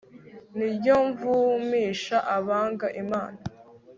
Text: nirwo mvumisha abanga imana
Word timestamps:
nirwo 0.57 0.93
mvumisha 1.07 2.17
abanga 2.37 2.87
imana 3.01 3.39